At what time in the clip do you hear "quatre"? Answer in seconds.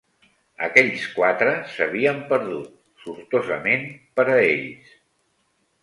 1.17-1.51